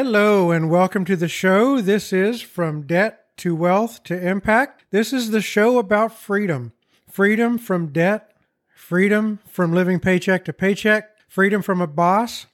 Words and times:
Hello 0.00 0.52
and 0.52 0.70
welcome 0.70 1.04
to 1.06 1.16
the 1.16 1.26
show. 1.26 1.80
This 1.80 2.12
is 2.12 2.40
From 2.40 2.82
Debt 2.82 3.36
to 3.38 3.56
Wealth 3.56 4.04
to 4.04 4.16
Impact. 4.16 4.84
This 4.92 5.12
is 5.12 5.32
the 5.32 5.40
show 5.40 5.76
about 5.76 6.16
freedom 6.16 6.72
freedom 7.10 7.58
from 7.58 7.88
debt, 7.88 8.32
freedom 8.72 9.40
from 9.50 9.72
living 9.72 9.98
paycheck 9.98 10.44
to 10.44 10.52
paycheck, 10.52 11.10
freedom 11.26 11.62
from 11.62 11.80
a 11.80 11.88
boss, 11.88 12.46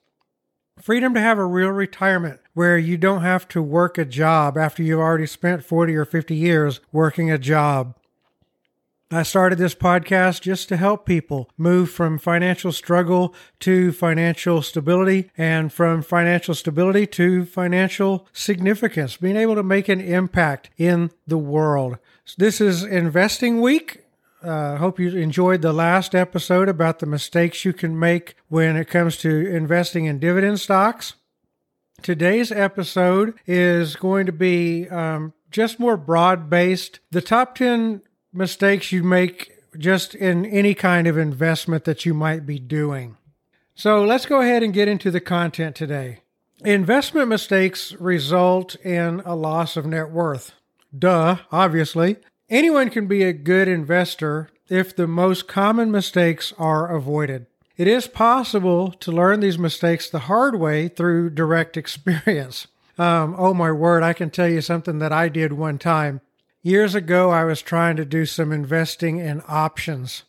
freedom 0.81 1.13
to 1.13 1.21
have 1.21 1.37
a 1.37 1.45
real 1.45 1.69
retirement 1.69 2.41
where 2.55 2.79
you 2.79 2.97
don't 2.97 3.21
have 3.21 3.47
to 3.49 3.61
work 3.61 3.99
a 3.99 4.07
job 4.07 4.57
after 4.57 4.83
you've 4.83 4.99
already 4.99 5.27
spent 5.27 5.63
40 5.63 5.95
or 5.97 6.07
50 6.07 6.35
years 6.35 6.81
working 6.93 7.31
a 7.31 7.37
job. 7.37 7.95
I 9.17 9.23
started 9.23 9.59
this 9.59 9.77
podcast 9.77 10.41
just 10.41 10.69
to 10.71 10.77
help 10.77 11.07
people 11.07 11.49
move 11.57 11.91
from 11.91 12.19
financial 12.19 12.73
struggle 12.73 13.33
to 13.61 13.93
financial 13.93 14.61
stability 14.61 15.31
and 15.39 15.73
from 15.73 16.03
financial 16.03 16.55
stability 16.55 17.07
to 17.09 17.45
financial 17.45 18.27
significance, 18.33 19.17
being 19.17 19.37
able 19.37 19.55
to 19.55 19.63
make 19.63 19.89
an 19.89 20.01
impact 20.01 20.71
in 20.79 21.13
the 21.29 21.39
world. 21.39 21.99
This 22.39 22.61
is 22.61 22.83
Investing 22.83 23.61
Week. 23.61 24.01
I 24.43 24.49
uh, 24.49 24.77
hope 24.79 24.99
you 24.99 25.17
enjoyed 25.17 25.63
the 25.63 25.73
last 25.73 26.17
episode 26.17 26.69
about 26.69 26.99
the 26.99 27.07
mistakes 27.07 27.65
you 27.65 27.73
can 27.73 27.97
make 27.97 28.35
when 28.49 28.77
it 28.77 28.89
comes 28.89 29.17
to 29.19 29.47
investing 29.47 30.07
in 30.07 30.19
dividend 30.19 30.59
stocks. 30.59 31.15
Today's 32.03 32.51
episode 32.51 33.39
is 33.47 33.95
going 33.95 34.27
to 34.27 34.33
be 34.33 34.89
um, 34.89 35.35
just 35.53 35.79
more 35.79 35.97
broad 35.97 36.51
based. 36.51 36.99
The 37.13 37.23
top 37.23 37.55
10 37.55 38.03
mistakes 38.35 38.93
you 38.93 39.03
make 39.03 39.53
just 39.79 40.15
in 40.15 40.45
any 40.47 40.75
kind 40.75 41.07
of 41.07 41.17
investment 41.19 41.85
that 41.85 42.05
you 42.05 42.15
might 42.15 42.47
be 42.47 42.59
doing. 42.59 43.17
So 43.75 44.05
let's 44.05 44.27
go 44.27 44.41
ahead 44.41 44.63
and 44.63 44.73
get 44.73 44.89
into 44.89 45.11
the 45.11 45.21
content 45.21 45.75
today. 45.75 46.21
Investment 46.65 47.29
mistakes 47.29 47.93
result 47.95 48.77
in 48.77 49.21
a 49.25 49.35
loss 49.35 49.77
of 49.77 49.87
net 49.87 50.11
worth. 50.11 50.53
Duh, 50.97 51.39
obviously. 51.51 52.17
Anyone 52.49 52.91
can 52.91 53.07
be 53.07 53.25
a 53.25 53.33
good 53.33 53.69
investor 53.69 54.51
if 54.69 54.95
the 54.95 55.07
most 55.07 55.49
common 55.49 55.91
mistakes 55.91 56.53
are 56.57 56.95
avoided. 56.95 57.47
It 57.77 57.89
is 57.89 58.07
possible 58.07 58.93
to 58.93 59.11
learn 59.11 59.41
these 59.41 59.59
mistakes 59.59 60.09
the 60.09 60.21
hard 60.21 60.59
way 60.59 60.89
through 60.89 61.31
direct 61.31 61.77
experience. 61.77 62.69
Um, 62.97 63.35
oh 63.37 63.53
my 63.53 63.73
word, 63.73 64.05
I 64.05 64.13
can 64.13 64.31
tell 64.31 64.49
you 64.49 64.61
something 64.61 65.01
that 65.01 65.13
I 65.13 65.29
did 65.29 65.53
one 65.53 65.79
time. 65.79 66.21
Years 66.67 66.95
ago, 66.95 67.29
I 67.29 67.45
was 67.45 67.61
trying 67.61 67.97
to 67.97 68.07
do 68.07 68.25
some 68.25 68.51
investing 68.51 69.19
in 69.19 69.43
options. 69.47 70.23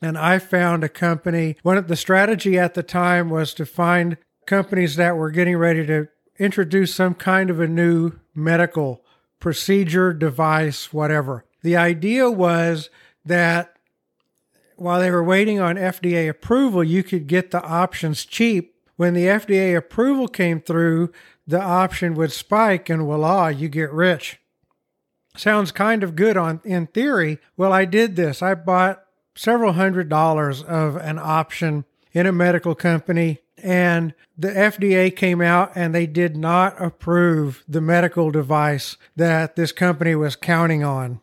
And 0.00 0.16
I 0.16 0.38
found 0.38 0.84
a 0.84 0.88
company. 0.88 1.56
One 1.64 1.76
of 1.76 1.88
the 1.88 1.96
strategy 1.96 2.56
at 2.56 2.74
the 2.74 2.84
time 2.84 3.28
was 3.28 3.52
to 3.54 3.66
find 3.66 4.18
companies 4.46 4.94
that 4.94 5.16
were 5.16 5.32
getting 5.32 5.56
ready 5.56 5.84
to 5.86 6.06
introduce 6.38 6.94
some 6.94 7.14
kind 7.14 7.50
of 7.50 7.58
a 7.58 7.66
new 7.66 8.12
medical 8.36 9.04
procedure, 9.40 10.12
device, 10.12 10.92
whatever. 10.92 11.44
The 11.64 11.76
idea 11.76 12.30
was 12.30 12.88
that 13.24 13.74
while 14.76 15.00
they 15.00 15.10
were 15.10 15.24
waiting 15.24 15.58
on 15.58 15.74
FDA 15.74 16.28
approval, 16.28 16.84
you 16.84 17.02
could 17.02 17.26
get 17.26 17.50
the 17.50 17.64
options 17.64 18.24
cheap. 18.24 18.76
When 18.94 19.12
the 19.12 19.24
FDA 19.24 19.76
approval 19.76 20.28
came 20.28 20.60
through, 20.60 21.10
the 21.48 21.60
option 21.60 22.14
would 22.14 22.30
spike 22.30 22.88
and 22.88 23.02
voila, 23.02 23.48
you 23.48 23.68
get 23.68 23.90
rich. 23.92 24.38
Sounds 25.38 25.70
kind 25.70 26.02
of 26.02 26.16
good 26.16 26.36
on 26.36 26.60
in 26.64 26.88
theory. 26.88 27.38
Well, 27.56 27.72
I 27.72 27.84
did 27.84 28.16
this. 28.16 28.42
I 28.42 28.54
bought 28.54 29.04
several 29.36 29.74
hundred 29.74 30.08
dollars 30.08 30.62
of 30.62 30.96
an 30.96 31.18
option 31.18 31.84
in 32.12 32.26
a 32.26 32.32
medical 32.32 32.74
company 32.74 33.38
and 33.62 34.14
the 34.36 34.48
FDA 34.48 35.14
came 35.14 35.40
out 35.40 35.72
and 35.74 35.94
they 35.94 36.06
did 36.06 36.36
not 36.36 36.80
approve 36.80 37.64
the 37.68 37.80
medical 37.80 38.30
device 38.30 38.96
that 39.14 39.54
this 39.54 39.70
company 39.72 40.14
was 40.14 40.36
counting 40.36 40.82
on. 40.82 41.20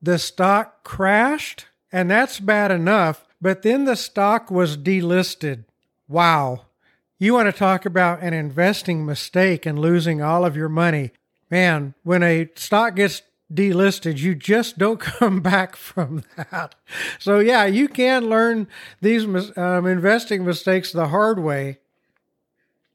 The 0.00 0.18
stock 0.18 0.82
crashed 0.82 1.66
and 1.92 2.10
that's 2.10 2.40
bad 2.40 2.70
enough, 2.70 3.26
but 3.40 3.62
then 3.62 3.84
the 3.84 3.96
stock 3.96 4.50
was 4.50 4.78
delisted. 4.78 5.64
Wow. 6.08 6.66
You 7.18 7.34
want 7.34 7.52
to 7.52 7.58
talk 7.58 7.84
about 7.84 8.22
an 8.22 8.32
investing 8.32 9.04
mistake 9.04 9.66
and 9.66 9.78
losing 9.78 10.22
all 10.22 10.44
of 10.44 10.56
your 10.56 10.68
money. 10.68 11.10
Man, 11.50 11.94
when 12.02 12.22
a 12.22 12.48
stock 12.54 12.96
gets 12.96 13.22
delisted, 13.52 14.18
you 14.18 14.34
just 14.34 14.78
don't 14.78 15.00
come 15.00 15.40
back 15.40 15.76
from 15.76 16.24
that. 16.36 16.74
So, 17.18 17.38
yeah, 17.38 17.64
you 17.66 17.88
can 17.88 18.28
learn 18.28 18.68
these 19.00 19.24
um, 19.56 19.86
investing 19.86 20.44
mistakes 20.44 20.92
the 20.92 21.08
hard 21.08 21.38
way. 21.38 21.78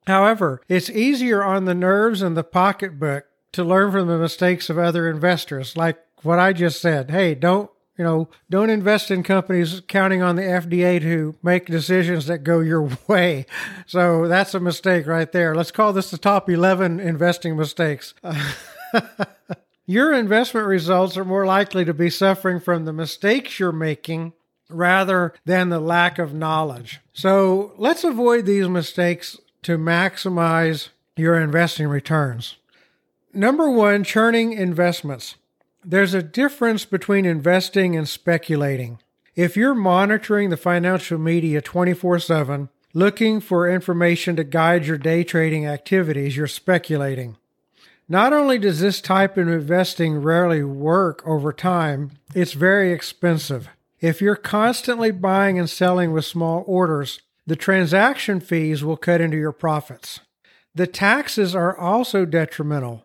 However, 0.05 0.61
it's 0.67 0.89
easier 0.89 1.43
on 1.43 1.65
the 1.65 1.75
nerves 1.75 2.21
and 2.21 2.35
the 2.35 2.43
pocketbook 2.43 3.25
to 3.53 3.63
learn 3.63 3.91
from 3.91 4.07
the 4.07 4.17
mistakes 4.17 4.69
of 4.69 4.77
other 4.77 5.09
investors, 5.09 5.77
like 5.77 5.97
what 6.23 6.39
I 6.39 6.53
just 6.53 6.81
said. 6.81 7.11
Hey, 7.11 7.35
don't 7.35 7.69
you 7.97 8.03
know, 8.03 8.27
don't 8.49 8.71
invest 8.71 9.11
in 9.11 9.21
companies 9.21 9.81
counting 9.87 10.23
on 10.23 10.35
the 10.35 10.41
FDA 10.41 10.99
to 11.01 11.35
make 11.43 11.67
decisions 11.67 12.25
that 12.25 12.39
go 12.39 12.59
your 12.59 12.89
way. 13.07 13.45
So 13.85 14.27
that's 14.27 14.55
a 14.55 14.59
mistake 14.59 15.05
right 15.05 15.31
there. 15.31 15.53
Let's 15.53 15.71
call 15.71 15.93
this 15.93 16.09
the 16.09 16.17
top 16.17 16.49
11 16.49 16.99
investing 16.99 17.55
mistakes. 17.55 18.15
your 19.85 20.13
investment 20.13 20.67
results 20.67 21.17
are 21.17 21.25
more 21.25 21.45
likely 21.45 21.83
to 21.85 21.93
be 21.93 22.09
suffering 22.09 22.59
from 22.59 22.85
the 22.85 22.93
mistakes 22.93 23.59
you're 23.59 23.71
making 23.71 24.33
rather 24.69 25.33
than 25.45 25.69
the 25.69 25.79
lack 25.79 26.17
of 26.19 26.33
knowledge. 26.33 26.99
So 27.13 27.73
let's 27.77 28.03
avoid 28.03 28.45
these 28.45 28.67
mistakes 28.69 29.37
to 29.63 29.77
maximize 29.77 30.89
your 31.15 31.39
investing 31.39 31.87
returns. 31.87 32.55
Number 33.33 33.69
one, 33.69 34.03
churning 34.03 34.53
investments. 34.53 35.35
There's 35.83 36.13
a 36.13 36.23
difference 36.23 36.85
between 36.85 37.25
investing 37.25 37.95
and 37.95 38.07
speculating. 38.07 38.99
If 39.35 39.57
you're 39.57 39.73
monitoring 39.73 40.49
the 40.49 40.57
financial 40.57 41.17
media 41.17 41.61
24 41.61 42.19
7, 42.19 42.69
looking 42.93 43.39
for 43.41 43.69
information 43.69 44.35
to 44.35 44.43
guide 44.43 44.85
your 44.85 44.97
day 44.97 45.23
trading 45.23 45.65
activities, 45.65 46.37
you're 46.37 46.47
speculating. 46.47 47.37
Not 48.13 48.31
only 48.31 48.59
does 48.59 48.79
this 48.79 49.01
type 49.01 49.37
of 49.37 49.47
investing 49.47 50.21
rarely 50.21 50.63
work 50.63 51.23
over 51.25 51.51
time, 51.51 52.11
it's 52.35 52.53
very 52.53 52.91
expensive. 52.91 53.69
If 54.01 54.21
you're 54.21 54.35
constantly 54.35 55.09
buying 55.09 55.57
and 55.57 55.67
selling 55.67 56.11
with 56.11 56.23
small 56.23 56.63
orders, 56.67 57.21
the 57.47 57.55
transaction 57.55 58.39
fees 58.39 58.83
will 58.83 58.97
cut 58.97 59.19
into 59.19 59.37
your 59.37 59.51
profits. 59.51 60.19
The 60.75 60.85
taxes 60.85 61.55
are 61.55 61.75
also 61.75 62.23
detrimental. 62.23 63.03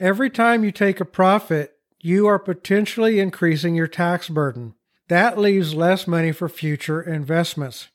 Every 0.00 0.28
time 0.28 0.64
you 0.64 0.72
take 0.72 0.98
a 0.98 1.04
profit, 1.04 1.76
you 2.00 2.26
are 2.26 2.40
potentially 2.40 3.20
increasing 3.20 3.76
your 3.76 3.86
tax 3.86 4.28
burden. 4.28 4.74
That 5.06 5.38
leaves 5.38 5.72
less 5.72 6.08
money 6.08 6.32
for 6.32 6.48
future 6.48 7.00
investments. 7.00 7.90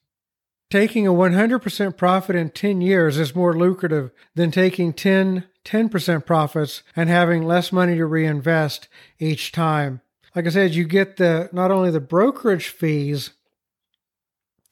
Taking 0.69 1.07
a 1.07 1.11
100% 1.11 1.97
profit 1.97 2.37
in 2.37 2.51
10 2.51 2.79
years 2.79 3.17
is 3.17 3.35
more 3.35 3.53
lucrative 3.53 4.11
than 4.35 4.51
taking 4.51 4.93
10 4.93 5.43
10% 5.67 6.25
profits 6.25 6.81
and 6.95 7.09
having 7.09 7.43
less 7.43 7.71
money 7.71 7.95
to 7.95 8.05
reinvest 8.05 8.87
each 9.19 9.51
time. 9.51 10.01
Like 10.33 10.45
I 10.45 10.49
said, 10.49 10.73
you 10.73 10.85
get 10.85 11.17
the 11.17 11.49
not 11.51 11.71
only 11.71 11.91
the 11.91 11.99
brokerage 11.99 12.69
fees, 12.69 13.31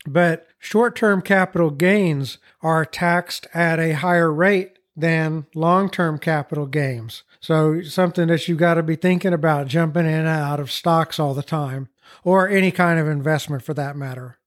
but 0.08 0.48
short-term 0.60 1.22
capital 1.22 1.70
gains 1.70 2.38
are 2.62 2.86
taxed 2.86 3.48
at 3.54 3.80
a 3.80 3.94
higher 3.94 4.32
rate 4.32 4.80
than 4.96 5.48
long-term 5.54 6.20
capital 6.20 6.66
gains. 6.66 7.24
So 7.41 7.82
something 7.82 8.28
that 8.28 8.48
you 8.48 8.56
got 8.56 8.76
to 8.76 8.84
be 8.84 8.96
thinking 8.96 9.34
about 9.34 9.68
jumping 9.68 10.06
in 10.06 10.14
and 10.14 10.28
out 10.28 10.59
of 10.59 10.72
stocks 10.72 11.20
all 11.20 11.34
the 11.34 11.44
time 11.44 11.90
or 12.24 12.48
any 12.48 12.72
kind 12.72 13.00
of 13.00 13.08
investment 13.08 13.64
for 13.64 13.74
that 13.74 13.98
matter. 13.98 14.38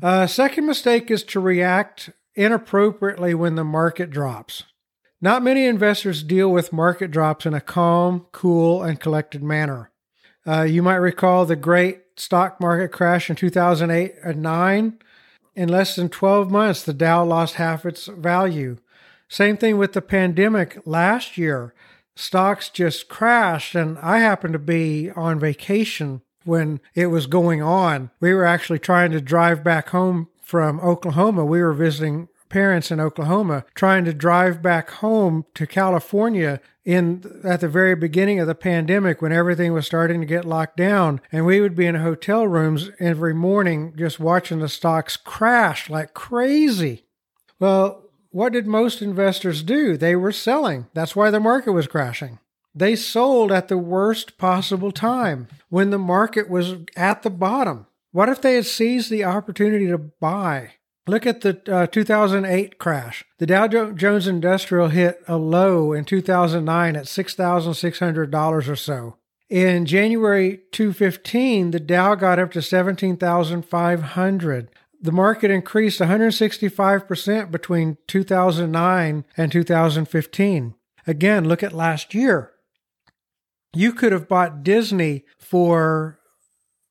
Uh, 0.00 0.26
second 0.26 0.66
mistake 0.66 1.10
is 1.10 1.24
to 1.24 1.40
react 1.40 2.10
inappropriately 2.34 3.34
when 3.34 3.56
the 3.56 3.64
market 3.64 4.10
drops. 4.10 4.64
Not 5.22 5.42
many 5.42 5.66
investors 5.66 6.22
deal 6.22 6.50
with 6.50 6.72
market 6.72 7.10
drops 7.10 7.44
in 7.44 7.52
a 7.52 7.60
calm, 7.60 8.26
cool, 8.32 8.82
and 8.82 8.98
collected 8.98 9.42
manner. 9.42 9.90
Uh, 10.46 10.62
you 10.62 10.82
might 10.82 10.96
recall 10.96 11.44
the 11.44 11.56
great 11.56 12.00
stock 12.16 12.58
market 12.58 12.88
crash 12.88 13.28
in 13.28 13.36
2008 13.36 14.14
and 14.24 14.42
9. 14.42 14.98
In 15.54 15.68
less 15.68 15.94
than 15.94 16.08
12 16.08 16.50
months, 16.50 16.82
the 16.82 16.94
Dow 16.94 17.22
lost 17.24 17.56
half 17.56 17.84
its 17.84 18.06
value. 18.06 18.78
Same 19.28 19.58
thing 19.58 19.76
with 19.76 19.92
the 19.92 20.00
pandemic 20.00 20.78
last 20.86 21.36
year. 21.36 21.74
Stocks 22.16 22.70
just 22.70 23.08
crashed, 23.08 23.74
and 23.74 23.98
I 23.98 24.20
happened 24.20 24.54
to 24.54 24.58
be 24.58 25.10
on 25.10 25.38
vacation 25.38 26.22
when 26.44 26.80
it 26.94 27.06
was 27.06 27.26
going 27.26 27.62
on. 27.62 28.10
We 28.20 28.32
were 28.32 28.46
actually 28.46 28.78
trying 28.78 29.10
to 29.12 29.20
drive 29.20 29.62
back 29.62 29.90
home 29.90 30.28
from 30.40 30.80
Oklahoma. 30.80 31.44
We 31.44 31.62
were 31.62 31.74
visiting 31.74 32.28
parents 32.50 32.90
in 32.90 33.00
Oklahoma 33.00 33.64
trying 33.74 34.04
to 34.04 34.12
drive 34.12 34.60
back 34.60 34.90
home 34.90 35.46
to 35.54 35.66
California 35.66 36.60
in 36.84 37.40
at 37.44 37.60
the 37.60 37.68
very 37.68 37.94
beginning 37.94 38.40
of 38.40 38.46
the 38.46 38.54
pandemic 38.54 39.22
when 39.22 39.32
everything 39.32 39.72
was 39.72 39.86
starting 39.86 40.20
to 40.20 40.26
get 40.26 40.44
locked 40.44 40.76
down 40.76 41.20
and 41.32 41.46
we 41.46 41.60
would 41.60 41.74
be 41.74 41.86
in 41.86 41.94
hotel 41.94 42.46
rooms 42.46 42.90
every 42.98 43.32
morning 43.32 43.94
just 43.96 44.20
watching 44.20 44.58
the 44.58 44.68
stocks 44.68 45.16
crash 45.16 45.88
like 45.88 46.12
crazy. 46.12 47.04
Well, 47.58 48.04
what 48.30 48.52
did 48.52 48.66
most 48.66 49.02
investors 49.02 49.62
do? 49.62 49.96
They 49.96 50.14
were 50.14 50.32
selling. 50.32 50.86
That's 50.94 51.16
why 51.16 51.30
the 51.30 51.40
market 51.40 51.72
was 51.72 51.86
crashing. 51.86 52.38
They 52.74 52.94
sold 52.94 53.50
at 53.50 53.68
the 53.68 53.78
worst 53.78 54.38
possible 54.38 54.92
time 54.92 55.48
when 55.68 55.90
the 55.90 55.98
market 55.98 56.48
was 56.48 56.76
at 56.96 57.22
the 57.22 57.30
bottom. 57.30 57.86
What 58.12 58.28
if 58.28 58.40
they 58.40 58.54
had 58.54 58.66
seized 58.66 59.10
the 59.10 59.24
opportunity 59.24 59.86
to 59.88 59.98
buy? 59.98 60.74
Look 61.10 61.26
at 61.26 61.40
the 61.40 61.60
uh, 61.68 61.88
2008 61.88 62.78
crash. 62.78 63.24
The 63.38 63.46
Dow 63.46 63.66
Jones 63.66 64.28
Industrial 64.28 64.86
hit 64.86 65.20
a 65.26 65.36
low 65.36 65.92
in 65.92 66.04
2009 66.04 66.94
at 66.94 67.06
$6,600 67.06 68.68
or 68.68 68.76
so. 68.76 69.16
In 69.48 69.86
January 69.86 70.60
2015, 70.70 71.72
the 71.72 71.80
Dow 71.80 72.14
got 72.14 72.38
up 72.38 72.52
to 72.52 72.62
17,500. 72.62 74.68
The 75.02 75.10
market 75.10 75.50
increased 75.50 75.98
165% 75.98 77.50
between 77.50 77.98
2009 78.06 79.24
and 79.36 79.50
2015. 79.50 80.74
Again, 81.08 81.48
look 81.48 81.64
at 81.64 81.72
last 81.72 82.14
year. 82.14 82.52
You 83.74 83.92
could 83.92 84.12
have 84.12 84.28
bought 84.28 84.62
Disney 84.62 85.24
for 85.40 86.19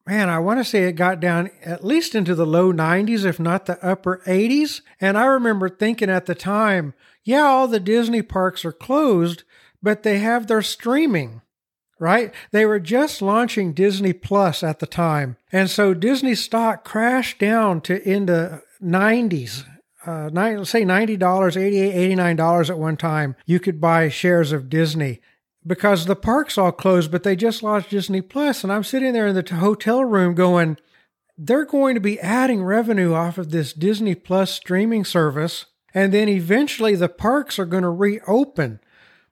man, 0.10 0.28
I 0.28 0.40
want 0.40 0.60
to 0.60 0.64
say 0.64 0.86
it 0.86 0.94
got 0.94 1.20
down 1.20 1.52
at 1.64 1.86
least 1.86 2.16
into 2.16 2.34
the 2.34 2.46
low 2.46 2.74
90s, 2.74 3.26
if 3.26 3.40
not 3.40 3.68
the 3.68 3.78
upper 3.86 4.24
80s. 4.26 4.82
And 5.00 5.16
I 5.16 5.26
remember 5.26 5.70
thinking 5.70 6.10
at 6.10 6.26
the 6.26 6.34
time, 6.34 6.96
yeah, 7.24 7.44
all 7.44 7.68
the 7.68 7.80
Disney 7.80 8.24
parks 8.24 8.66
are 8.66 8.72
closed, 8.72 9.44
but 9.84 10.02
they 10.02 10.18
have 10.18 10.48
their 10.48 10.64
streaming, 10.64 11.44
right? 12.00 12.34
They 12.50 12.66
were 12.66 12.80
just 12.80 13.22
launching 13.22 13.74
Disney 13.74 14.14
Plus 14.14 14.64
at 14.64 14.80
the 14.80 14.88
time. 14.88 15.38
And 15.52 15.70
so 15.70 15.94
Disney 15.94 16.34
stock 16.34 16.84
crashed 16.84 17.38
down 17.38 17.80
to 17.82 18.02
in 18.02 18.26
the 18.26 18.64
90s. 18.82 19.64
Uh, 20.08 20.32
nine, 20.34 20.66
say 20.66 20.82
$90, 20.82 21.20
$88, 21.20 22.16
$89 22.18 22.70
at 22.72 22.80
one 22.80 22.98
time, 22.98 23.36
you 23.46 23.60
could 23.60 23.80
buy 23.80 24.10
shares 24.10 24.52
of 24.52 24.70
Disney 24.70 25.22
because 25.66 26.06
the 26.06 26.16
park's 26.16 26.58
all 26.58 26.72
closed, 26.72 27.12
but 27.12 27.24
they 27.24 27.36
just 27.36 27.64
launched 27.64 27.90
Disney 27.90 28.22
Plus, 28.22 28.64
and 28.64 28.72
I'm 28.72 28.84
sitting 28.84 29.14
there 29.14 29.28
in 29.28 29.36
the 29.36 29.56
hotel 29.56 30.04
room 30.04 30.36
going, 30.36 30.78
they're 31.38 31.66
going 31.66 31.96
to 31.96 32.02
be 32.02 32.20
adding 32.20 32.64
revenue 32.64 33.14
off 33.14 33.38
of 33.38 33.52
this 33.52 33.74
Disney 33.74 34.16
Plus 34.16 34.52
streaming 34.52 35.06
service, 35.06 35.66
and 35.94 36.14
then 36.14 36.30
eventually 36.30 36.96
the 36.96 37.10
parks 37.10 37.58
are 37.60 37.66
going 37.66 37.84
to 37.84 37.90
reopen. 37.90 38.80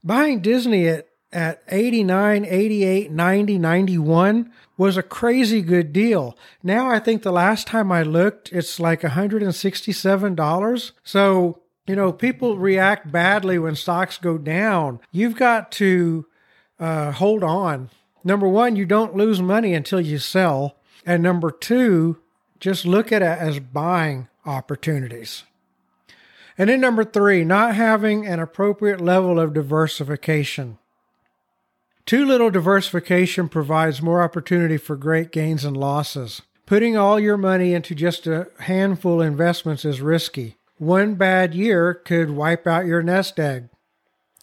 Buying 0.03 0.41
Disney 0.41 0.88
at 0.88 1.07
at 1.31 1.62
89, 1.68 2.45
88, 2.45 3.12
90, 3.12 3.57
91 3.57 4.51
was 4.77 4.95
a 4.97 5.03
crazy 5.03 5.62
good 5.62 5.91
deal. 5.91 6.38
Now 6.63 6.89
I 6.89 7.00
think 7.00 7.21
the 7.21 7.31
last 7.31 7.68
time 7.68 7.91
I 7.91 8.03
looked, 8.03 8.51
it's 8.53 8.79
like 8.79 9.01
$167. 9.01 10.91
So 11.03 11.62
you 11.88 11.95
know, 11.95 12.12
people 12.12 12.57
react 12.57 13.12
badly 13.12 13.57
when 13.57 13.75
stocks 13.75 14.18
go 14.18 14.38
down. 14.38 15.00
You've 15.12 15.38
got 15.38 15.72
to 15.74 16.25
uh, 16.80 17.13
hold 17.13 17.44
on. 17.44 17.89
Number 18.24 18.48
one, 18.48 18.75
you 18.75 18.86
don't 18.86 19.16
lose 19.16 19.42
money 19.42 19.74
until 19.74 20.01
you 20.01 20.18
sell. 20.18 20.75
And 21.06 21.24
number 21.24 21.50
two, 21.50 22.18
just 22.60 22.86
look 22.86 23.12
at 23.12 23.22
it 23.22 23.39
as 23.39 23.60
buying 23.60 24.28
opportunities. 24.45 25.44
And 26.57 26.69
then 26.69 26.81
number 26.81 27.06
three, 27.06 27.45
not 27.45 27.75
having 27.75 28.28
an 28.28 28.39
appropriate 28.39 29.00
level 29.00 29.39
of 29.39 29.54
diversification. 29.54 30.80
Too 32.06 32.25
little 32.25 32.50
diversification 32.50 33.48
provides 33.48 34.01
more 34.01 34.22
opportunity 34.22 34.78
for 34.78 34.98
great 34.98 35.31
gains 35.31 35.63
and 35.63 35.78
losses. 35.78 36.42
Putting 36.66 36.98
all 36.98 37.18
your 37.19 37.38
money 37.38 37.74
into 37.74 37.95
just 37.95 38.28
a 38.28 38.48
handful 38.60 39.22
of 39.22 39.28
investments 39.28 39.86
is 39.86 40.01
risky 40.01 40.56
one 40.77 41.15
bad 41.15 41.53
year 41.53 41.94
could 41.94 42.31
wipe 42.31 42.68
out 42.68 42.85
your 42.85 43.01
nest 43.01 43.39
egg. 43.39 43.69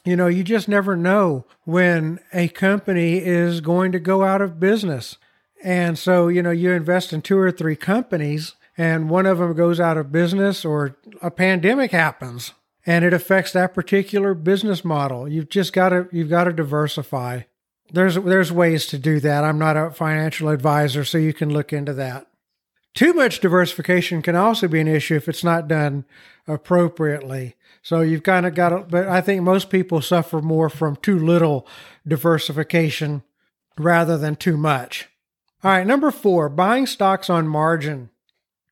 You 0.05 0.17
know, 0.17 0.27
you 0.27 0.45
just 0.45 0.69
never 0.69 0.97
know 0.97 1.47
when 1.65 2.21
a 2.33 2.49
company 2.49 3.19
is 3.19 3.61
going 3.61 3.93
to 3.93 3.99
go 3.99 4.23
out 4.23 4.43
of 4.43 4.61
business. 4.61 5.17
And 5.63 5.99
so, 5.99 6.29
you 6.29 6.43
know, 6.43 6.51
you 6.51 6.73
invest 6.73 7.13
in 7.13 7.23
two 7.23 7.39
or 7.39 7.51
three 7.51 7.77
companies 7.77 8.55
and 8.77 9.09
one 9.09 9.25
of 9.25 9.39
them 9.39 9.55
goes 9.55 9.81
out 9.81 9.97
of 9.97 10.13
business 10.13 10.65
or 10.65 10.97
a 11.23 11.31
pandemic 11.31 11.93
happens 11.93 12.53
and 12.87 13.05
it 13.05 13.15
affects 13.15 13.53
that 13.53 13.75
particular 13.75 14.35
business 14.35 14.85
model. 14.85 15.29
You've 15.29 15.49
just 15.49 15.73
got 15.73 15.91
to 15.91 16.09
you've 16.13 16.29
got 16.31 16.45
to 16.45 16.53
diversify. 16.53 17.43
There's 17.91 18.17
there's 18.17 18.53
ways 18.53 18.87
to 18.89 18.99
do 18.99 19.21
that. 19.21 19.45
I'm 19.45 19.59
not 19.59 19.77
a 19.77 19.91
financial 19.91 20.49
advisor, 20.49 21.05
so 21.05 21.19
you 21.19 21.33
can 21.33 21.51
look 21.51 21.73
into 21.73 21.95
that. 21.95 22.27
Too 22.95 23.13
much 23.13 23.41
diversification 23.41 24.23
can 24.23 24.37
also 24.37 24.69
be 24.69 24.81
an 24.81 24.87
issue 24.87 25.17
if 25.17 25.29
it's 25.29 25.43
not 25.43 25.67
done 25.67 26.05
appropriately. 26.47 27.57
So 27.83 28.01
you've 28.01 28.23
kind 28.23 28.47
of 28.47 28.55
got 28.55 28.69
to, 28.69 28.79
but 28.79 29.09
I 29.09 29.21
think 29.21 29.43
most 29.43 29.69
people 29.69 30.01
suffer 30.01 30.41
more 30.41 30.71
from 30.71 30.97
too 30.97 31.19
little 31.19 31.67
diversification 32.07 33.25
rather 33.77 34.17
than 34.17 34.37
too 34.37 34.57
much. 34.57 35.09
All 35.65 35.73
right, 35.73 35.87
number 35.87 36.11
four, 36.11 36.49
buying 36.49 36.87
stocks 36.87 37.29
on 37.29 37.49
margin. 37.49 38.11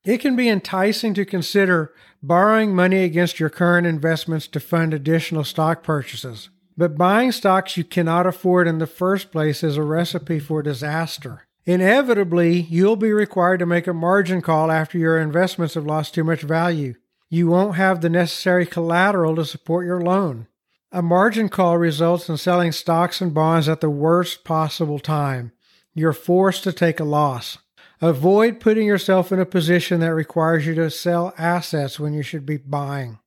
It 0.05 0.19
can 0.19 0.37
be 0.37 0.49
enticing 0.49 1.15
to 1.15 1.25
consider 1.25 1.93
borrowing 2.23 2.75
money 2.75 3.03
against 3.03 3.41
your 3.41 3.51
current 3.51 3.87
investments 3.87 4.47
to 4.49 4.61
fund 4.61 4.95
additional 4.95 5.45
stock 5.45 5.83
purchases. 5.83 6.49
But 6.77 6.97
buying 6.97 7.33
stocks 7.33 7.77
you 7.77 7.85
cannot 7.85 8.27
afford 8.27 8.69
in 8.69 8.79
the 8.79 8.87
first 8.87 9.33
place 9.33 9.63
is 9.63 9.77
a 9.77 9.83
recipe 9.83 10.39
for 10.39 10.63
disaster. 10.63 11.47
Inevitably, 11.65 12.63
you'll 12.63 12.97
be 12.97 13.13
required 13.13 13.59
to 13.59 13.67
make 13.67 13.87
a 13.87 13.93
margin 13.93 14.43
call 14.43 14.71
after 14.71 14.99
your 14.99 15.21
investments 15.21 15.75
have 15.75 15.87
lost 15.87 16.15
too 16.15 16.25
much 16.25 16.43
value. 16.43 16.95
You 17.31 17.47
won't 17.47 17.77
have 17.77 18.01
the 18.01 18.11
necessary 18.11 18.67
collateral 18.67 19.37
to 19.37 19.45
support 19.45 19.87
your 19.87 20.01
loan. 20.01 20.49
A 20.91 21.03
margin 21.03 21.49
call 21.49 21.79
results 21.79 22.29
in 22.29 22.37
selling 22.37 22.73
stocks 22.73 23.21
and 23.21 23.33
bonds 23.33 23.69
at 23.69 23.81
the 23.81 23.89
worst 23.89 24.45
possible 24.45 24.99
time. 24.99 25.53
You're 25.95 26.13
forced 26.13 26.65
to 26.65 26.73
take 26.73 27.01
a 27.01 27.05
loss. 27.05 27.59
Avoid 28.01 28.59
putting 28.59 28.87
yourself 28.87 29.31
in 29.31 29.39
a 29.39 29.47
position 29.47 30.01
that 30.01 30.13
requires 30.13 30.67
you 30.67 30.75
to 30.75 30.91
sell 30.91 31.33
assets 31.39 32.01
when 32.01 32.13
you 32.13 32.23
should 32.23 32.45
be 32.45 32.57
buying. 32.57 33.21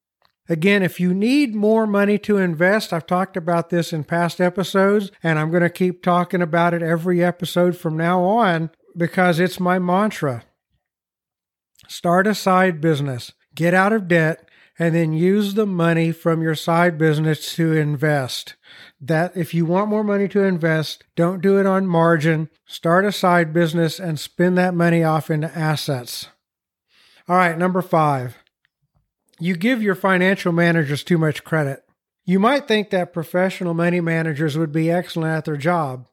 Again, 0.48 0.84
if 0.84 1.00
you 1.00 1.14
need 1.14 1.56
more 1.56 1.88
money 1.88 2.20
to 2.20 2.38
invest, 2.38 2.94
I've 2.94 3.08
talked 3.08 3.36
about 3.36 3.70
this 3.70 3.92
in 3.92 4.04
past 4.04 4.40
episodes, 4.40 5.12
and 5.24 5.40
I'm 5.40 5.50
going 5.50 5.64
to 5.64 5.70
keep 5.70 6.04
talking 6.04 6.42
about 6.42 6.74
it 6.74 6.84
every 6.84 7.24
episode 7.24 7.76
from 7.76 7.98
now 7.98 8.24
on 8.24 8.70
because 8.96 9.40
it's 9.40 9.60
my 9.60 9.80
mantra. 9.80 10.44
Start 11.88 12.28
a 12.28 12.36
side 12.36 12.80
business, 12.80 13.32
get 13.56 13.74
out 13.74 13.92
of 13.92 14.08
debt, 14.08 14.48
and 14.78 14.94
then 14.94 15.14
use 15.14 15.54
the 15.54 15.66
money 15.66 16.12
from 16.12 16.42
your 16.42 16.56
side 16.56 16.98
business 16.98 17.56
to 17.56 17.74
invest. 17.74 18.56
That 19.00 19.36
if 19.36 19.54
you 19.54 19.66
want 19.66 19.90
more 19.90 20.04
money 20.04 20.28
to 20.30 20.44
invest, 20.44 21.04
don't 21.16 21.42
do 21.42 21.60
it 21.60 21.66
on 21.66 21.88
margin. 21.88 22.50
Start 22.68 23.06
a 23.06 23.12
side 23.12 23.54
business 23.54 24.00
and 24.00 24.20
spend 24.20 24.58
that 24.58 24.74
money 24.76 25.04
off 25.04 25.32
into 25.32 25.56
assets. 25.58 26.28
All 27.28 27.38
right, 27.38 27.58
number 27.58 27.82
five 27.82 28.38
you 29.40 29.56
give 29.56 29.82
your 29.82 29.96
financial 29.96 30.52
managers 30.52 31.04
too 31.04 31.18
much 31.18 31.44
credit. 31.44 31.84
You 32.26 32.40
might 32.40 32.68
think 32.68 32.90
that 32.90 33.14
professional 33.14 33.74
money 33.74 34.02
managers 34.02 34.58
would 34.58 34.72
be 34.72 34.90
excellent 34.90 35.38
at 35.38 35.46
their 35.46 35.58
job. 35.58 36.08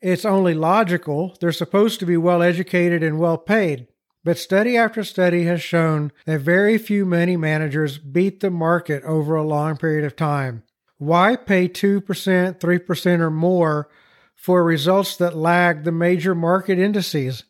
It's 0.00 0.24
only 0.24 0.54
logical. 0.54 1.36
They're 1.40 1.52
supposed 1.52 1.98
to 2.00 2.06
be 2.06 2.16
well 2.16 2.42
educated 2.42 3.02
and 3.02 3.18
well 3.18 3.38
paid. 3.38 3.88
But 4.22 4.38
study 4.38 4.76
after 4.76 5.04
study 5.04 5.44
has 5.44 5.62
shown 5.62 6.12
that 6.24 6.40
very 6.40 6.78
few 6.78 7.06
money 7.06 7.36
managers 7.36 7.98
beat 7.98 8.40
the 8.40 8.50
market 8.50 9.02
over 9.04 9.34
a 9.34 9.46
long 9.46 9.76
period 9.76 10.04
of 10.04 10.16
time. 10.16 10.64
Why 10.98 11.36
pay 11.36 11.68
2%, 11.68 12.02
3% 12.02 13.20
or 13.20 13.30
more 13.30 13.88
for 14.34 14.64
results 14.64 15.16
that 15.16 15.36
lag 15.36 15.84
the 15.84 15.92
major 15.92 16.34
market 16.34 16.78
indices? 16.78 17.44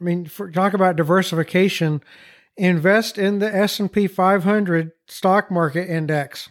I 0.00 0.04
mean, 0.04 0.26
for, 0.26 0.50
talk 0.50 0.74
about 0.74 0.96
diversification 0.96 2.02
invest 2.58 3.16
in 3.16 3.38
the 3.38 3.54
S&P 3.54 4.06
500 4.06 4.92
stock 5.06 5.50
market 5.50 5.88
index. 5.88 6.50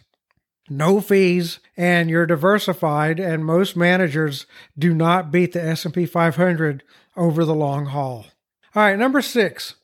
No 0.70 1.00
fees 1.00 1.60
and 1.76 2.10
you're 2.10 2.26
diversified 2.26 3.20
and 3.20 3.44
most 3.44 3.76
managers 3.76 4.46
do 4.78 4.94
not 4.94 5.30
beat 5.30 5.52
the 5.52 5.62
S&P 5.62 6.06
500 6.06 6.82
over 7.16 7.44
the 7.44 7.54
long 7.54 7.86
haul. 7.86 8.26
All 8.74 8.82
right, 8.82 8.98
number 8.98 9.22
6. 9.22 9.74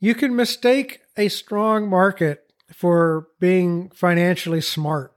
You 0.00 0.14
can 0.14 0.36
mistake 0.36 1.00
a 1.16 1.28
strong 1.28 1.88
market 1.88 2.52
for 2.72 3.28
being 3.40 3.90
financially 3.90 4.60
smart. 4.60 5.12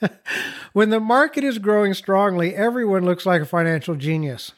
when 0.72 0.90
the 0.90 1.00
market 1.00 1.44
is 1.44 1.58
growing 1.58 1.94
strongly, 1.94 2.54
everyone 2.54 3.04
looks 3.04 3.24
like 3.24 3.42
a 3.42 3.46
financial 3.46 3.94
genius. 3.94 4.52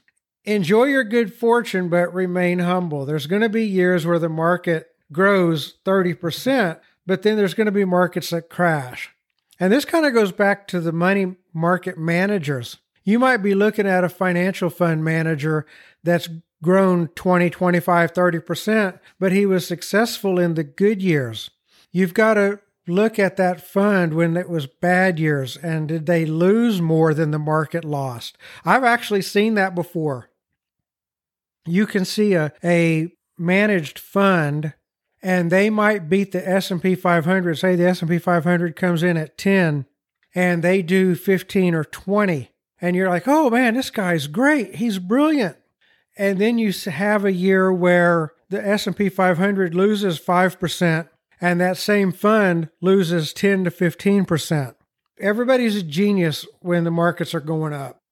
Enjoy 0.45 0.85
your 0.85 1.05
good 1.05 1.33
fortune, 1.33 1.89
but 1.89 2.13
remain 2.13 2.59
humble. 2.61 3.07
There's 3.07 3.27
going 3.27 3.43
to 3.43 3.49
be 3.49 3.65
years 3.65 4.05
where 4.05 4.19
the 4.19 4.29
market 4.29 4.89
grows 5.15 5.79
30%, 5.87 6.79
but 7.07 7.23
then 7.23 7.39
there's 7.39 7.55
going 7.55 7.67
to 7.67 7.73
be 7.73 7.87
markets 7.87 8.31
that 8.31 8.51
crash. 8.51 9.11
And 9.59 9.73
this 9.73 9.87
kind 9.87 10.05
of 10.05 10.13
goes 10.13 10.33
back 10.33 10.69
to 10.69 10.81
the 10.81 10.93
money 10.93 11.37
market 11.55 11.97
managers. 11.97 12.79
You 13.05 13.19
might 13.19 13.39
be 13.39 13.55
looking 13.55 13.87
at 13.87 14.05
a 14.05 14.09
financial 14.09 14.69
fund 14.69 15.05
manager 15.05 15.67
that's 16.03 16.29
grown 16.63 17.09
20, 17.09 17.51
25, 17.51 18.13
30%, 18.13 18.99
but 19.21 19.33
he 19.33 19.47
was 19.47 19.67
successful 19.67 20.39
in 20.39 20.55
the 20.55 20.65
good 20.65 21.03
years. 21.03 21.51
You've 21.93 22.15
got 22.15 22.35
to 22.35 22.61
look 22.87 23.19
at 23.19 23.37
that 23.37 23.61
fund 23.61 24.15
when 24.15 24.37
it 24.37 24.49
was 24.49 24.67
bad 24.67 25.19
years 25.19 25.57
and 25.57 25.89
did 25.89 26.07
they 26.07 26.27
lose 26.27 26.81
more 26.81 27.15
than 27.15 27.31
the 27.31 27.39
market 27.39 27.85
lost? 27.85 28.37
I've 28.65 28.85
actually 28.85 29.23
seen 29.23 29.55
that 29.55 29.75
before. 29.75 30.31
You 31.67 31.87
can 31.87 32.05
see 32.05 32.35
a, 32.35 32.53
a 32.63 33.13
managed 33.39 33.99
fund 33.99 34.75
and 35.25 35.51
they 35.51 35.71
might 35.71 36.11
beat 36.11 36.33
the 36.33 36.47
S&P 36.47 36.95
500. 36.95 37.59
Say 37.59 37.75
the 37.75 37.89
S&P 37.89 38.19
500 38.19 38.77
comes 38.77 39.03
in 39.03 39.17
at 39.17 39.39
10 39.39 39.87
and 40.35 40.63
they 40.63 40.83
do 40.83 41.15
15 41.15 41.75
or 41.75 41.85
20 41.85 42.51
and 42.81 42.95
you're 42.95 43.09
like, 43.09 43.27
"Oh 43.27 43.49
man, 43.49 43.75
this 43.75 43.91
guy's 43.91 44.27
great. 44.27 44.77
He's 44.77 44.99
brilliant." 44.99 45.57
And 46.17 46.39
then 46.39 46.59
you 46.59 46.73
have 46.73 47.25
a 47.25 47.33
year 47.33 47.73
where 47.73 48.33
the 48.51 48.65
S&P 48.65 49.09
500 49.09 49.75
loses 49.75 50.21
5% 50.21 51.09
and 51.41 51.61
that 51.61 51.79
same 51.79 52.13
fund 52.13 52.69
loses 52.83 53.33
10 53.33 53.65
to 53.65 53.71
15%. 53.71 54.75
Everybody's 55.19 55.77
a 55.77 55.83
genius 55.83 56.47
when 56.61 56.85
the 56.85 56.91
markets 56.91 57.35
are 57.35 57.41
going 57.41 57.73
up. 57.73 58.03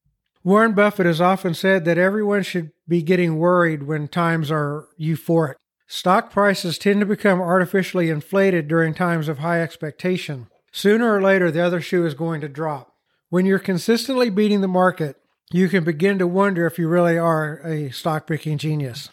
Warren 0.42 0.72
Buffett 0.72 1.06
has 1.06 1.20
often 1.20 1.54
said 1.54 1.84
that 1.84 1.98
everyone 1.98 2.42
should 2.42 2.72
be 2.88 3.02
getting 3.02 3.36
worried 3.36 3.82
when 3.84 4.08
times 4.08 4.50
are 4.50 4.88
euphoric. 4.98 5.54
Stock 5.94 6.32
prices 6.32 6.78
tend 6.78 7.00
to 7.00 7.06
become 7.06 7.38
artificially 7.38 8.08
inflated 8.08 8.66
during 8.66 8.94
times 8.94 9.28
of 9.28 9.40
high 9.40 9.60
expectation. 9.60 10.46
Sooner 10.72 11.14
or 11.14 11.20
later, 11.20 11.50
the 11.50 11.62
other 11.62 11.82
shoe 11.82 12.06
is 12.06 12.14
going 12.14 12.40
to 12.40 12.48
drop. 12.48 12.94
When 13.28 13.44
you're 13.44 13.58
consistently 13.58 14.30
beating 14.30 14.62
the 14.62 14.68
market, 14.68 15.16
you 15.52 15.68
can 15.68 15.84
begin 15.84 16.18
to 16.18 16.26
wonder 16.26 16.64
if 16.66 16.78
you 16.78 16.88
really 16.88 17.18
are 17.18 17.58
a 17.58 17.90
stock 17.90 18.26
picking 18.26 18.56
genius. 18.56 19.10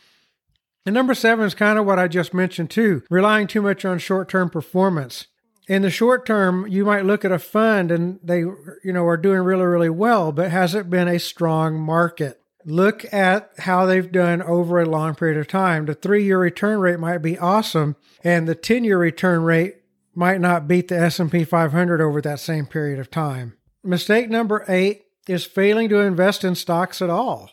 And 0.85 0.95
number 0.95 1.13
seven 1.13 1.45
is 1.45 1.53
kind 1.53 1.77
of 1.77 1.85
what 1.85 1.99
I 1.99 2.07
just 2.07 2.33
mentioned 2.33 2.69
too, 2.69 3.03
relying 3.09 3.47
too 3.47 3.61
much 3.61 3.83
on 3.83 3.99
short 3.99 4.29
term 4.29 4.49
performance. 4.49 5.27
In 5.67 5.81
the 5.81 5.91
short 5.91 6.25
term, 6.25 6.65
you 6.65 6.85
might 6.85 7.03
look 7.03 7.25
at 7.25 7.33
a 7.33 7.39
fund 7.39 7.91
and 7.91 8.21
they, 8.23 8.39
you 8.39 8.93
know, 8.93 9.05
are 9.05 9.17
doing 9.17 9.41
really, 9.41 9.65
really 9.65 9.89
well, 9.89 10.31
but 10.31 10.49
has 10.49 10.73
it 10.73 10.89
been 10.89 11.09
a 11.09 11.19
strong 11.19 11.77
market? 11.77 12.41
Look 12.69 13.11
at 13.11 13.49
how 13.57 13.87
they've 13.87 14.11
done 14.11 14.43
over 14.43 14.79
a 14.79 14.85
long 14.85 15.15
period 15.15 15.39
of 15.39 15.47
time. 15.47 15.87
The 15.87 15.95
three 15.95 16.23
year 16.23 16.37
return 16.37 16.79
rate 16.79 16.99
might 16.99 17.17
be 17.17 17.35
awesome, 17.35 17.95
and 18.23 18.47
the 18.47 18.53
10 18.53 18.83
year 18.83 18.99
return 18.99 19.41
rate 19.41 19.77
might 20.13 20.39
not 20.39 20.67
beat 20.67 20.87
the 20.87 20.99
S&P 20.99 21.43
500 21.45 21.99
over 21.99 22.21
that 22.21 22.39
same 22.39 22.67
period 22.67 22.99
of 22.99 23.09
time. 23.09 23.57
Mistake 23.83 24.29
number 24.29 24.65
eight 24.67 25.05
is 25.27 25.45
failing 25.45 25.89
to 25.89 25.99
invest 25.99 26.43
in 26.43 26.53
stocks 26.53 27.01
at 27.01 27.09
all. 27.09 27.49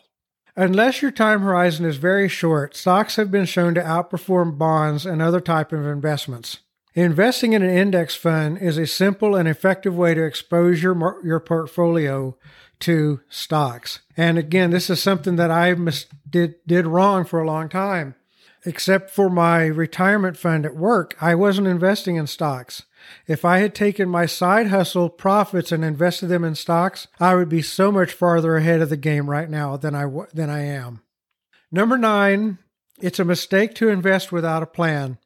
Unless 0.55 1.01
your 1.01 1.11
time 1.11 1.41
horizon 1.41 1.85
is 1.85 1.97
very 1.97 2.29
short, 2.29 2.75
stocks 2.75 3.15
have 3.15 3.31
been 3.31 3.45
shown 3.45 3.73
to 3.73 3.81
outperform 3.81 4.59
bonds 4.59 5.03
and 5.03 5.19
other 5.19 5.41
type 5.41 5.73
of 5.73 5.87
investments. 5.87 6.59
Investing 6.97 7.53
in 7.53 7.61
an 7.61 7.69
index 7.69 8.15
fund 8.15 8.57
is 8.57 8.75
a 8.75 8.87
simple 8.87 9.35
and 9.35 9.47
effective 9.47 9.95
way 9.95 10.15
to 10.15 10.23
expose 10.23 10.81
your 10.81 11.23
your 11.23 11.39
portfolio 11.39 12.35
to 12.79 13.19
stocks. 13.29 13.99
And 14.17 14.39
again, 14.39 14.71
this 14.71 14.89
is 14.89 14.99
something 14.99 15.35
that 15.35 15.51
I 15.51 15.75
mis- 15.75 16.07
did 16.27 16.55
did 16.65 16.87
wrong 16.87 17.23
for 17.23 17.39
a 17.39 17.45
long 17.45 17.69
time. 17.69 18.15
Except 18.65 19.11
for 19.11 19.29
my 19.29 19.67
retirement 19.67 20.37
fund 20.37 20.65
at 20.65 20.75
work, 20.75 21.15
I 21.21 21.35
wasn't 21.35 21.67
investing 21.67 22.15
in 22.15 22.25
stocks. 22.25 22.81
If 23.27 23.45
I 23.45 23.59
had 23.59 23.75
taken 23.75 24.09
my 24.09 24.25
side 24.25 24.69
hustle 24.69 25.11
profits 25.11 25.71
and 25.71 25.85
invested 25.85 26.29
them 26.29 26.43
in 26.43 26.55
stocks, 26.55 27.07
I 27.19 27.35
would 27.35 27.47
be 27.47 27.61
so 27.61 27.91
much 27.91 28.11
farther 28.11 28.57
ahead 28.57 28.81
of 28.81 28.89
the 28.89 28.97
game 28.97 29.29
right 29.29 29.51
now 29.51 29.77
than 29.77 29.93
I 29.93 30.07
than 30.33 30.49
I 30.49 30.63
am. 30.63 31.03
Number 31.71 31.99
9, 31.99 32.57
it's 32.99 33.19
a 33.19 33.23
mistake 33.23 33.75
to 33.75 33.89
invest 33.89 34.31
without 34.31 34.63
a 34.63 34.65
plan. 34.65 35.19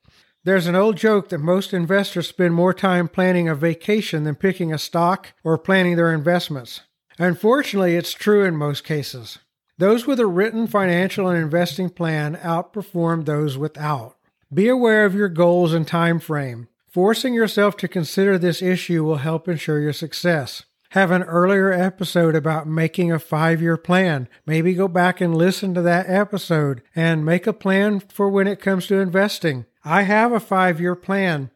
There's 0.44 0.66
an 0.66 0.76
old 0.76 0.98
joke 0.98 1.30
that 1.30 1.38
most 1.38 1.72
investors 1.72 2.28
spend 2.28 2.56
more 2.56 2.74
time 2.74 3.08
planning 3.08 3.48
a 3.48 3.54
vacation 3.54 4.24
than 4.24 4.34
picking 4.34 4.74
a 4.74 4.80
stock 4.80 5.34
or 5.44 5.60
planning 5.60 5.96
their 5.96 6.12
investments. 6.12 6.82
Unfortunately, 7.20 7.96
it's 7.96 8.14
true 8.14 8.44
in 8.44 8.56
most 8.56 8.84
cases. 8.84 9.38
Those 9.78 10.08
with 10.08 10.20
a 10.20 10.26
written 10.26 10.66
financial 10.66 11.28
and 11.28 11.38
investing 11.38 11.92
plan 11.92 12.38
outperform 12.38 13.26
those 13.26 13.56
without. 13.56 14.18
Be 14.52 14.68
aware 14.68 15.06
of 15.06 15.14
your 15.14 15.30
goals 15.30 15.74
and 15.74 15.88
time 15.88 16.20
frame. 16.20 16.68
Forcing 16.88 17.36
yourself 17.36 17.78
to 17.78 17.88
consider 17.88 18.40
this 18.40 18.64
issue 18.64 19.04
will 19.04 19.18
help 19.18 19.48
ensure 19.48 19.80
your 19.80 19.94
success. 19.94 20.64
Have 20.90 21.12
an 21.12 21.24
earlier 21.24 21.72
episode 21.72 22.36
about 22.36 22.68
making 22.68 23.12
a 23.12 23.20
five 23.20 23.62
year 23.62 23.78
plan. 23.78 24.28
Maybe 24.48 24.74
go 24.74 24.88
back 24.88 25.22
and 25.22 25.38
listen 25.38 25.76
to 25.76 25.82
that 25.84 26.10
episode 26.10 26.82
and 26.96 27.24
make 27.24 27.46
a 27.46 27.54
plan 27.54 28.00
for 28.00 28.28
when 28.28 28.48
it 28.48 28.60
comes 28.60 28.88
to 28.88 29.00
investing. 29.00 29.66
I 29.84 30.04
have 30.04 30.32
a 30.32 30.40
five 30.40 30.80
year 30.80 30.96
plan 30.96 31.52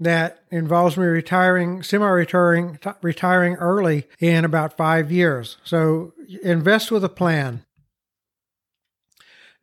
that 0.00 0.44
involves 0.50 0.96
me 0.96 1.04
retiring, 1.04 1.82
semi 1.82 2.06
retiring, 2.06 2.78
retiring 3.02 3.54
early 3.56 4.06
in 4.20 4.44
about 4.44 4.76
five 4.76 5.10
years. 5.10 5.56
So 5.64 6.12
invest 6.42 6.90
with 6.90 7.04
a 7.04 7.08
plan. 7.08 7.64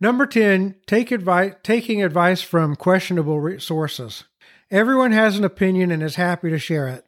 Number 0.02 0.26
10, 0.26 0.76
take 0.88 1.12
advice, 1.12 1.54
taking 1.64 2.04
advice 2.04 2.42
from 2.42 2.76
questionable 2.76 3.60
sources. 3.60 4.26
Everyone 4.70 5.14
has 5.14 5.38
an 5.38 5.46
opinion 5.46 5.90
and 5.90 6.04
is 6.04 6.16
happy 6.16 6.50
to 6.50 6.60
share 6.60 6.90
it. 6.90 7.06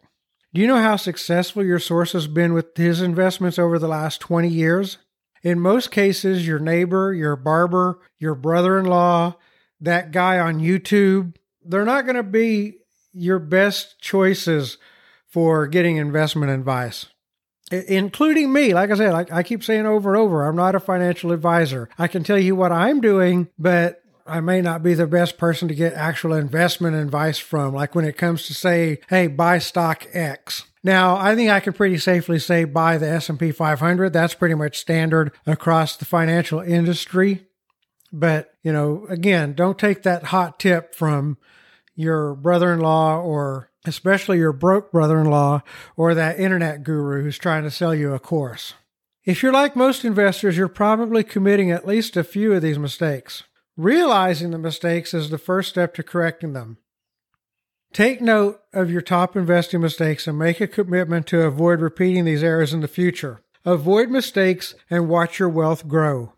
Do 0.53 0.61
you 0.61 0.67
know 0.67 0.77
how 0.77 0.95
successful 0.95 1.65
your 1.65 1.79
source 1.79 2.13
has 2.13 2.27
been 2.27 2.53
with 2.53 2.77
his 2.77 3.01
investments 3.01 3.59
over 3.59 3.77
the 3.77 3.89
last 3.89 4.21
20 4.21 4.47
years? 4.47 4.97
In 5.43 5.59
most 5.59 5.91
cases, 5.91 6.47
your 6.47 6.59
neighbor, 6.59 7.13
your 7.13 7.35
barber, 7.35 7.99
your 8.19 8.35
brother 8.35 8.79
in 8.79 8.85
law, 8.85 9.35
that 9.81 10.11
guy 10.11 10.39
on 10.39 10.59
YouTube, 10.59 11.35
they're 11.63 11.85
not 11.85 12.05
going 12.05 12.15
to 12.15 12.23
be 12.23 12.77
your 13.13 13.39
best 13.39 13.99
choices 13.99 14.77
for 15.27 15.67
getting 15.67 15.97
investment 15.97 16.51
advice, 16.51 17.07
including 17.71 18.51
me. 18.53 18.73
Like 18.73 18.91
I 18.91 18.95
said, 18.95 19.13
I, 19.13 19.37
I 19.37 19.43
keep 19.43 19.63
saying 19.63 19.85
over 19.85 20.13
and 20.13 20.21
over, 20.21 20.45
I'm 20.45 20.55
not 20.55 20.75
a 20.75 20.79
financial 20.79 21.31
advisor. 21.31 21.89
I 21.97 22.07
can 22.07 22.23
tell 22.23 22.39
you 22.39 22.55
what 22.55 22.71
I'm 22.71 23.01
doing, 23.01 23.49
but 23.59 24.01
I 24.25 24.39
may 24.41 24.61
not 24.61 24.83
be 24.83 24.93
the 24.93 25.07
best 25.07 25.37
person 25.37 25.67
to 25.67 25.75
get 25.75 25.93
actual 25.93 26.33
investment 26.33 26.95
advice 26.95 27.37
from, 27.37 27.73
like 27.73 27.95
when 27.95 28.05
it 28.05 28.17
comes 28.17 28.45
to 28.47 28.53
say, 28.53 28.99
hey, 29.09 29.27
buy 29.27 29.59
stock 29.59 30.05
X. 30.13 30.65
Now, 30.83 31.17
I 31.17 31.35
think 31.35 31.49
I 31.49 31.59
can 31.59 31.73
pretty 31.73 31.97
safely 31.97 32.39
say 32.39 32.63
buy 32.63 32.97
the 32.97 33.09
S&P 33.09 33.51
500. 33.51 34.13
That's 34.13 34.33
pretty 34.33 34.55
much 34.55 34.77
standard 34.77 35.33
across 35.45 35.97
the 35.97 36.05
financial 36.05 36.59
industry. 36.59 37.46
But, 38.11 38.53
you 38.63 38.71
know, 38.71 39.05
again, 39.09 39.53
don't 39.53 39.77
take 39.77 40.03
that 40.03 40.25
hot 40.25 40.59
tip 40.59 40.95
from 40.95 41.37
your 41.95 42.35
brother-in-law 42.35 43.21
or 43.21 43.69
especially 43.85 44.37
your 44.37 44.53
broke 44.53 44.91
brother-in-law 44.91 45.61
or 45.95 46.13
that 46.13 46.39
internet 46.39 46.83
guru 46.83 47.23
who's 47.23 47.37
trying 47.37 47.63
to 47.63 47.71
sell 47.71 47.95
you 47.95 48.13
a 48.13 48.19
course. 48.19 48.73
If 49.25 49.43
you're 49.43 49.53
like 49.53 49.75
most 49.75 50.05
investors, 50.05 50.55
you're 50.55 50.69
probably 50.69 51.23
committing 51.23 51.69
at 51.71 51.87
least 51.87 52.15
a 52.15 52.23
few 52.23 52.53
of 52.53 52.61
these 52.61 52.79
mistakes. 52.79 53.43
Realizing 53.75 54.51
the 54.51 54.57
mistakes 54.57 55.13
is 55.13 55.29
the 55.29 55.37
first 55.37 55.69
step 55.69 55.93
to 55.95 56.03
correcting 56.03 56.53
them. 56.53 56.77
Take 57.93 58.21
note 58.21 58.61
of 58.73 58.91
your 58.91 59.01
top 59.01 59.35
investing 59.35 59.81
mistakes 59.81 60.27
and 60.27 60.37
make 60.37 60.61
a 60.61 60.67
commitment 60.67 61.27
to 61.27 61.41
avoid 61.41 61.81
repeating 61.81 62.25
these 62.25 62.43
errors 62.43 62.73
in 62.73 62.81
the 62.81 62.87
future. 62.87 63.41
Avoid 63.65 64.09
mistakes 64.09 64.75
and 64.89 65.09
watch 65.09 65.39
your 65.39 65.49
wealth 65.49 65.87
grow. 65.87 66.33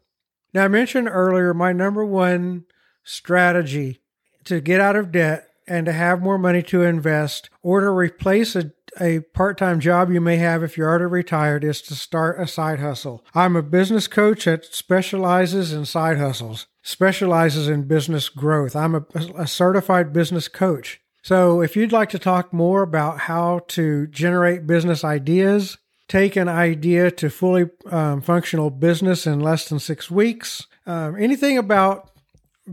Now, 0.54 0.66
I 0.66 0.68
mentioned 0.68 1.10
earlier 1.10 1.54
my 1.54 1.74
number 1.74 2.06
one 2.06 2.66
strategy 3.04 4.02
to 4.46 4.62
get 4.62 4.80
out 4.80 4.96
of 4.96 5.12
debt 5.12 5.48
and 5.68 5.86
to 5.86 5.94
have 5.94 6.22
more 6.22 6.38
money 6.38 6.64
to 6.64 6.84
invest 6.84 7.50
or 7.62 7.82
to 7.82 7.90
replace 7.90 8.56
a 8.56 8.72
a 9.00 9.20
part 9.34 9.58
time 9.58 9.80
job 9.80 10.12
you 10.12 10.22
may 10.22 10.38
have 10.38 10.64
if 10.64 10.78
you're 10.78 10.90
already 10.90 11.06
retired 11.06 11.64
is 11.64 11.82
to 11.84 11.96
start 11.96 12.40
a 12.40 12.48
side 12.48 12.80
hustle. 12.80 13.26
I'm 13.34 13.56
a 13.56 13.64
business 13.64 14.08
coach 14.08 14.46
that 14.46 14.66
specializes 14.66 15.74
in 15.74 15.86
side 15.86 16.18
hustles, 16.18 16.68
specializes 16.82 17.68
in 17.68 17.84
business 17.84 18.30
growth. 18.30 18.76
I'm 18.76 18.96
a, 18.96 19.06
a 19.38 19.48
certified 19.48 20.14
business 20.14 20.48
coach. 20.48 21.02
So 21.22 21.62
if 21.62 21.76
you'd 21.76 21.92
like 21.92 22.10
to 22.10 22.20
talk 22.20 22.54
more 22.54 22.82
about 22.82 23.20
how 23.20 23.62
to 23.70 24.08
generate 24.08 24.68
business 24.68 25.04
ideas, 25.04 25.78
take 26.10 26.36
an 26.36 26.50
idea 26.50 27.12
to 27.12 27.30
fully 27.30 27.70
um, 27.86 28.20
functional 28.20 28.70
business 28.70 29.26
in 29.26 29.40
less 29.40 29.70
than 29.70 29.80
six 29.80 30.12
weeks, 30.12 30.68
um, 30.86 31.16
anything 31.18 31.58
about 31.58 32.10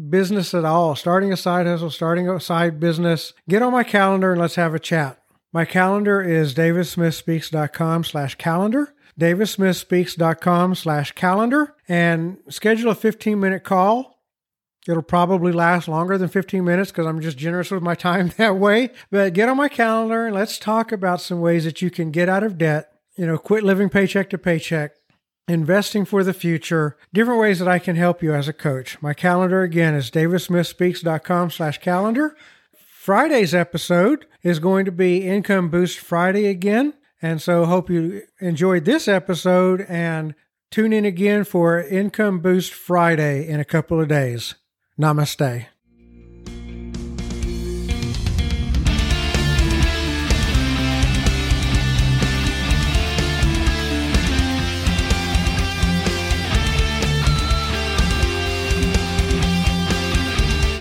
business 0.09 0.55
at 0.55 0.65
all, 0.65 0.97
starting 0.97 1.33
a 1.33 1.37
side 1.37 1.67
hustle, 1.67 1.91
starting 1.91 2.29
a 2.29 2.41
side 2.41 2.81
business, 2.81 3.33
get 3.49 3.63
on 3.63 3.73
my 3.73 3.85
calendar 3.85 4.33
and 4.33 4.41
let's 4.41 4.57
have 4.57 4.75
a 4.75 4.79
chat. 4.79 5.23
My 5.53 5.65
calendar 5.65 6.21
is 6.21 6.55
davidsmithspeaks.com 6.55 8.05
slash 8.05 8.35
calendar, 8.35 8.95
davidsmithspeaks.com 9.19 10.75
slash 10.75 11.13
calendar, 11.13 11.75
and 11.89 12.39
schedule 12.49 12.91
a 12.91 12.95
15 12.95 13.39
minute 13.39 13.65
call. 13.65 14.17
It'll 14.89 15.03
probably 15.03 15.53
last 15.53 15.89
longer 15.89 16.17
than 16.17 16.29
15 16.29 16.65
minutes 16.65 16.91
because 16.91 17.07
I'm 17.07 17.21
just 17.21 17.39
generous 17.39 17.71
with 17.71 17.83
my 17.83 17.95
time 18.09 18.33
that 18.37 18.57
way. 18.57 18.91
But 19.11 19.35
get 19.35 19.49
on 19.49 19.57
my 19.57 19.69
calendar 19.69 20.27
and 20.27 20.35
let's 20.35 20.59
talk 20.59 20.93
about 20.93 21.21
some 21.21 21.41
ways 21.41 21.65
that 21.65 21.83
you 21.83 21.91
can 21.91 22.11
get 22.11 22.29
out 22.29 22.45
of 22.45 22.59
debt, 22.59 22.93
you 23.17 23.27
know, 23.27 23.39
quit 23.39 23.63
living 23.63 23.89
paycheck 23.89 24.31
to 24.31 24.39
paycheck, 24.39 24.93
investing 25.49 26.05
for 26.05 26.25
the 26.25 26.35
future, 26.35 26.97
different 27.13 27.41
ways 27.41 27.59
that 27.59 27.69
I 27.69 27.79
can 27.79 27.97
help 27.97 28.23
you 28.23 28.35
as 28.35 28.49
a 28.49 28.53
coach. 28.53 29.01
My 29.01 29.15
calendar 29.15 29.63
again 29.63 29.95
is 29.95 30.11
davidsmithspeaks.com 30.11 31.51
slash 31.51 31.79
calendar 31.79 32.37
Friday's 33.07 33.55
episode 33.55 34.27
is 34.43 34.59
going 34.59 34.85
to 34.85 34.91
be 34.91 35.29
Income 35.29 35.69
Boost 35.69 36.01
Friday 36.01 36.47
again. 36.47 36.93
And 37.23 37.41
so 37.41 37.65
hope 37.65 37.89
you 37.89 38.23
enjoyed 38.41 38.85
this 38.85 39.07
episode 39.07 39.87
and 39.89 40.35
tune 40.73 40.93
in 40.93 41.05
again 41.05 41.45
for 41.45 41.81
Income 41.81 42.41
Boost 42.41 42.75
Friday 42.75 43.47
in 43.47 43.61
a 43.61 43.65
couple 43.65 44.01
of 44.01 44.09
days. 44.09 44.57
Namaste. 45.01 45.67